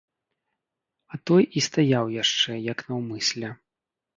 А 1.15 1.19
той 1.29 1.43
і 1.61 1.63
стаяў 1.67 2.05
яшчэ, 2.23 2.51
як 2.73 2.77
наўмысля. 2.89 3.49